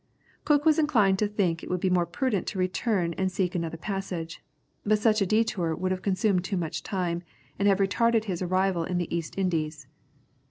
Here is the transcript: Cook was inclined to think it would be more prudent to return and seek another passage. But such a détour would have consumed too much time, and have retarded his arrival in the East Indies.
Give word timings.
Cook 0.45 0.65
was 0.65 0.79
inclined 0.79 1.19
to 1.19 1.27
think 1.27 1.61
it 1.61 1.69
would 1.69 1.79
be 1.79 1.91
more 1.91 2.07
prudent 2.07 2.47
to 2.47 2.57
return 2.57 3.13
and 3.19 3.31
seek 3.31 3.53
another 3.53 3.77
passage. 3.77 4.41
But 4.83 4.97
such 4.97 5.21
a 5.21 5.27
détour 5.27 5.77
would 5.77 5.91
have 5.91 6.01
consumed 6.01 6.43
too 6.43 6.57
much 6.57 6.81
time, 6.81 7.21
and 7.59 7.67
have 7.67 7.77
retarded 7.77 8.23
his 8.23 8.41
arrival 8.41 8.83
in 8.83 8.97
the 8.97 9.15
East 9.15 9.37
Indies. 9.37 9.85